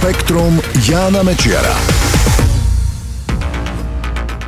[0.00, 0.56] Spektrum
[0.88, 1.76] Jána Mečiara.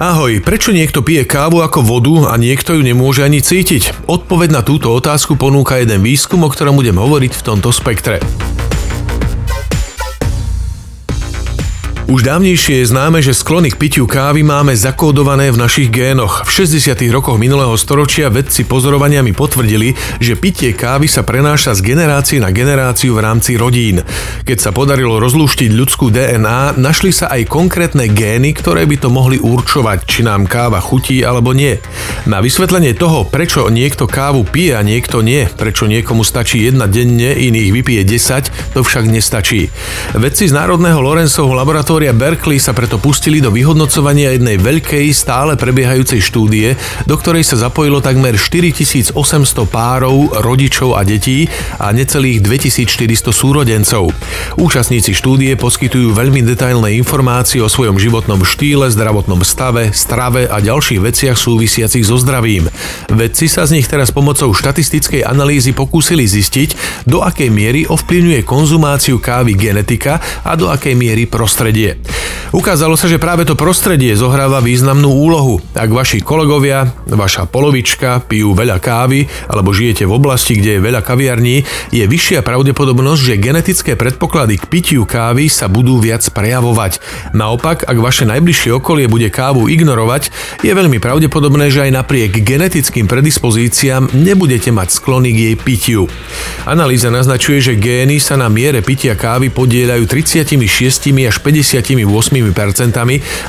[0.00, 4.08] Ahoj, prečo niekto pije kávu ako vodu a niekto ju nemôže ani cítiť?
[4.08, 8.24] Odpoveď na túto otázku ponúka jeden výskum, o ktorom budem hovoriť v tomto spektre.
[12.10, 16.42] Už dávnejšie je známe, že sklony k pitiu kávy máme zakódované v našich génoch.
[16.42, 16.98] V 60.
[17.14, 23.14] rokoch minulého storočia vedci pozorovaniami potvrdili, že pitie kávy sa prenáša z generácie na generáciu
[23.14, 24.02] v rámci rodín.
[24.42, 29.38] Keď sa podarilo rozlúštiť ľudskú DNA, našli sa aj konkrétne gény, ktoré by to mohli
[29.38, 31.78] určovať, či nám káva chutí alebo nie.
[32.26, 37.30] Na vysvetlenie toho, prečo niekto kávu pije a niekto nie, prečo niekomu stačí jedna denne,
[37.30, 39.70] iných vypije 10, to však nestačí.
[40.18, 45.60] Vedci z Národného Lorenzovho laboratória laboratória Berkeley sa preto pustili do vyhodnocovania jednej veľkej, stále
[45.60, 46.72] prebiehajúcej štúdie,
[47.04, 49.12] do ktorej sa zapojilo takmer 4800
[49.68, 54.08] párov, rodičov a detí a necelých 2400 súrodencov.
[54.56, 60.96] Účastníci štúdie poskytujú veľmi detailné informácie o svojom životnom štýle, zdravotnom stave, strave a ďalších
[60.96, 62.72] veciach súvisiacich so zdravím.
[63.12, 69.20] Vedci sa z nich teraz pomocou štatistickej analýzy pokúsili zistiť, do akej miery ovplyvňuje konzumáciu
[69.20, 71.81] kávy genetika a do akej miery prostredie.
[72.52, 75.64] Ukázalo sa, že práve to prostredie zohráva významnú úlohu.
[75.72, 81.00] Ak vaši kolegovia, vaša polovička pijú veľa kávy alebo žijete v oblasti, kde je veľa
[81.00, 87.00] kaviarní, je vyššia pravdepodobnosť, že genetické predpoklady k pitiu kávy sa budú viac prejavovať.
[87.32, 90.28] Naopak, ak vaše najbližšie okolie bude kávu ignorovať,
[90.60, 96.02] je veľmi pravdepodobné, že aj napriek genetickým predispozíciám nebudete mať sklony k jej pitiu.
[96.68, 100.60] Analýza naznačuje, že gény sa na miere pitia kávy podieľajú 36
[101.24, 101.71] až 50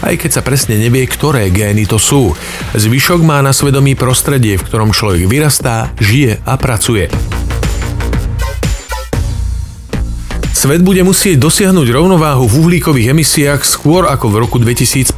[0.06, 2.32] aj keď sa presne nevie, ktoré gény to sú.
[2.72, 7.33] Zvyšok má na svedomí prostredie, v ktorom človek vyrastá, žije a pracuje.
[10.64, 15.12] Svet bude musieť dosiahnuť rovnováhu v uhlíkových emisiách skôr ako v roku 2050,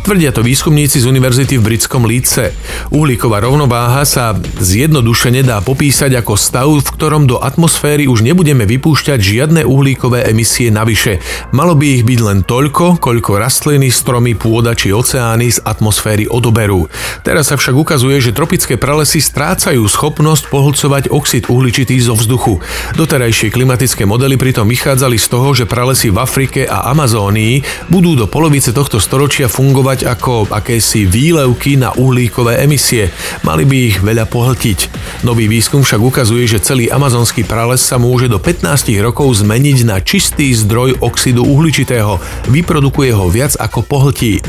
[0.00, 2.56] tvrdia to výskumníci z univerzity v britskom Líce.
[2.88, 9.20] Uhlíková rovnováha sa zjednodušene dá popísať ako stav, v ktorom do atmosféry už nebudeme vypúšťať
[9.20, 11.20] žiadne uhlíkové emisie navyše.
[11.52, 16.88] Malo by ich byť len toľko, koľko rastliny, stromy, pôda či oceány z atmosféry odoberú.
[17.20, 22.64] Teraz sa však ukazuje, že tropické pralesy strácajú schopnosť pohlcovať oxid uhličitý zo vzduchu.
[22.96, 28.14] Doterajšie klimatické modely pri pritom vychádzali z toho, že pralesy v Afrike a Amazónii budú
[28.14, 33.10] do polovice tohto storočia fungovať ako akési výlevky na uhlíkové emisie.
[33.42, 34.78] Mali by ich veľa pohltiť.
[35.22, 40.00] Nový výskum však ukazuje, že celý amazonský prales sa môže do 15 rokov zmeniť na
[40.00, 42.18] čistý zdroj oxidu uhličitého.
[42.48, 44.40] Vyprodukuje ho viac ako pohltí.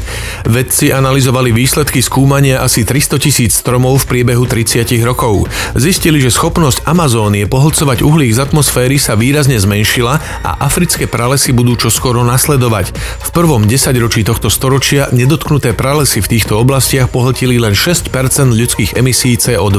[0.48, 5.52] Vedci analyzovali výsledky skúmania asi 300 tisíc stromov v priebehu 30 rokov.
[5.76, 10.14] Zistili, že schopnosť Amazónie pohlcovať uhlík z atmosféry sa výrazne zmenšila
[10.48, 12.96] a africké pralesy budú čoskoro nasledovať.
[12.96, 18.08] V prvom desaťročí tohto storočia nedotknuté pralesy v týchto oblastiach pohltili len 6%
[18.56, 19.76] ľudských emisí CO2,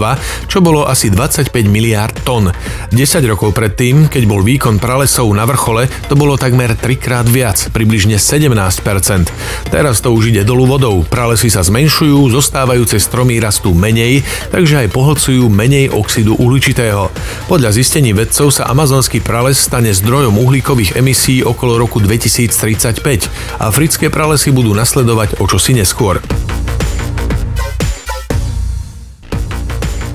[0.50, 2.52] čo bolo asi 25 miliárd tón.
[2.92, 2.92] 10
[3.24, 9.72] rokov predtým, keď bol výkon pralesov na vrchole, to bolo takmer trikrát viac, približne 17%.
[9.72, 14.20] Teraz to už ide dolu vodou, pralesy sa zmenšujú, zostávajúce stromy rastú menej,
[14.52, 17.08] takže aj pohlcujú menej oxidu uhličitého.
[17.48, 23.62] Podľa zistení vedcov sa amazonský prales stane zdrojom uhlíkových emisí okolo roku 2035.
[23.62, 26.18] Africké pralesy budú nasledovať o čosi neskôr.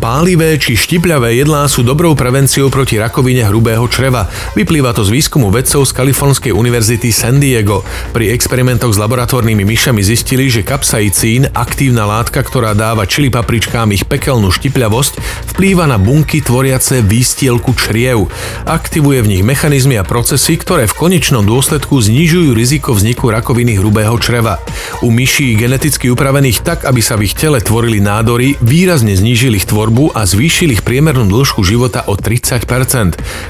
[0.01, 4.25] Pálivé či štipľavé jedlá sú dobrou prevenciou proti rakovine hrubého čreva.
[4.57, 7.85] Vyplýva to z výskumu vedcov z Kalifornskej univerzity San Diego.
[8.09, 14.09] Pri experimentoch s laboratórnymi myšami zistili, že kapsaicín, aktívna látka, ktorá dáva čili papričkám ich
[14.09, 15.21] pekelnú štipľavosť,
[15.53, 18.25] vplýva na bunky tvoriace výstielku čriev.
[18.65, 24.17] Aktivuje v nich mechanizmy a procesy, ktoré v konečnom dôsledku znižujú riziko vzniku rakoviny hrubého
[24.17, 24.57] čreva.
[25.05, 29.69] U myší geneticky upravených tak, aby sa v ich tele tvorili nádory, výrazne znížili ich
[29.69, 32.63] tvorbu tvorbu a zvýšili ich priemernú dĺžku života o 30%.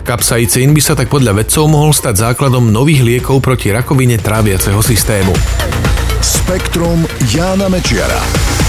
[0.02, 5.38] Kapsaicín by sa tak podľa vedcov mohol stať základom nových liekov proti rakovine tráviaceho systému.
[6.26, 8.61] Spektrum Jána Mečiara.